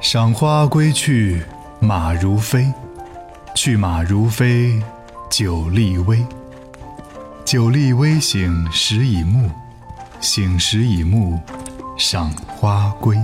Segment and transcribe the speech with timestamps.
[0.00, 1.42] 赏花归去，
[1.80, 2.72] 马如飞。
[3.54, 4.80] 去马如飞，
[5.28, 6.24] 酒力微。
[7.44, 9.50] 酒力微醒时已暮，
[10.20, 11.38] 醒时已暮，
[11.96, 13.18] 赏花归。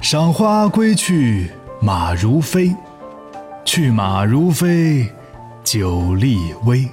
[0.00, 1.50] 赏花归去，
[1.82, 2.74] 马如飞。
[3.66, 5.12] 去马如飞，
[5.62, 6.88] 酒力微。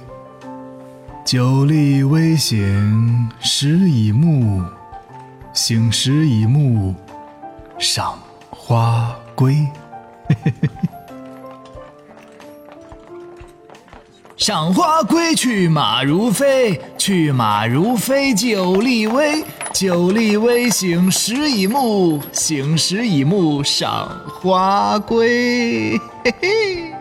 [1.24, 4.62] 酒力微醒时已暮，
[5.52, 6.94] 醒时已暮，
[7.78, 8.18] 赏
[8.50, 9.66] 花归。
[14.36, 19.44] 赏花归去马如飞，去马如飞，酒力微。
[19.72, 25.96] 酒力微醒时已暮，醒时已暮，赏花归。
[26.24, 26.91] 嘿嘿。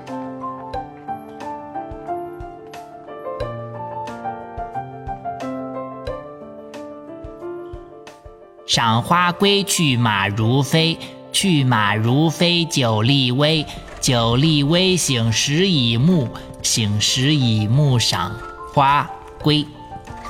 [8.71, 10.97] 赏花归去马如飞，
[11.33, 13.65] 去马如飞，酒力微。
[13.99, 16.25] 酒力微醒时已暮，
[16.63, 18.31] 醒时已暮，赏
[18.73, 19.05] 花
[19.41, 19.65] 归。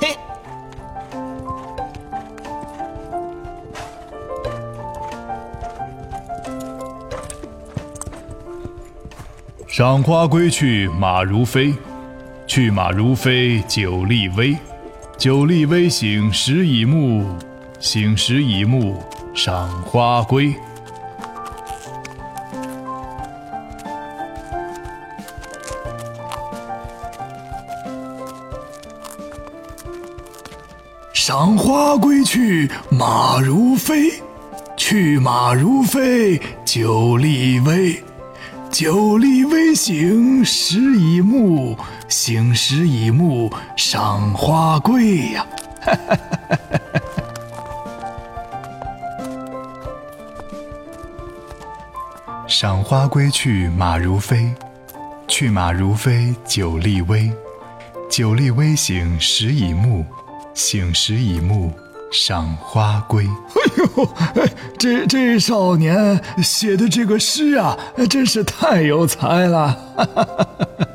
[0.00, 0.16] 嘿，
[9.68, 11.72] 赏花归去马如飞，
[12.48, 14.56] 去马如飞，酒力微。
[15.16, 17.24] 酒力微醒时已暮。
[17.82, 18.94] 醒时已暮，
[19.34, 20.54] 赏花归。
[31.12, 34.12] 赏花归去，马如飞。
[34.76, 38.00] 去马如飞，酒力微。
[38.70, 41.76] 酒力微醒时已暮，
[42.08, 45.44] 醒时已暮，赏花归呀！
[45.80, 45.98] 哈
[52.52, 54.54] 赏花归去马如飞，
[55.26, 57.32] 去马如飞，酒力微。
[58.10, 60.04] 酒力微醒时已暮，
[60.52, 61.72] 醒时已暮，
[62.12, 63.24] 赏花归。
[63.24, 63.62] 哎
[63.96, 64.08] 呦，
[64.78, 67.74] 这这少年写的这个诗啊，
[68.10, 69.68] 真是太有才了！
[69.96, 70.86] 哈哈哈哈